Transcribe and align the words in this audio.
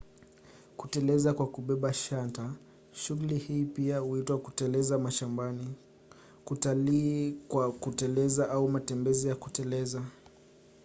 kuteleza 0.77 1.33
kwa 1.33 1.47
kubeba 1.47 1.93
shanta: 1.93 2.53
shughuli 2.91 3.37
hii 3.37 3.65
pia 3.65 3.99
huitwa 3.99 4.37
kuteleza 4.39 4.97
mashambani 4.99 5.75
kutalii 6.45 7.31
kwa 7.47 7.71
kuteleza 7.71 8.49
au 8.49 8.69
matembezi 8.69 9.27
ya 9.27 9.35
kuteleza 9.35 10.01